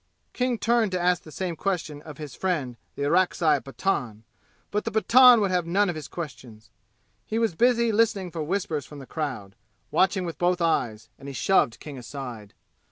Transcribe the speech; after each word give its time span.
King 0.33 0.57
turned 0.57 0.91
to 0.93 0.99
ask 0.99 1.21
the 1.21 1.31
same 1.31 1.55
question 1.55 2.01
of 2.01 2.17
his 2.17 2.33
friend 2.33 2.75
the 2.95 3.03
Orakzai 3.05 3.59
Pathan; 3.59 4.23
but 4.71 4.83
the 4.83 4.89
Pathan 4.89 5.39
would 5.41 5.51
have 5.51 5.67
none 5.67 5.89
of 5.91 5.95
his 5.95 6.07
questions, 6.07 6.71
he 7.23 7.37
was 7.37 7.53
busy 7.53 7.91
listening 7.91 8.31
for 8.31 8.41
whispers 8.41 8.83
from 8.87 8.97
the 8.97 9.05
crowd, 9.05 9.55
watching 9.91 10.25
with 10.25 10.39
both 10.39 10.59
eyes, 10.59 11.09
and 11.19 11.27
he 11.27 11.35
shoved 11.35 11.79
King 11.79 11.99
aside. 11.99 12.55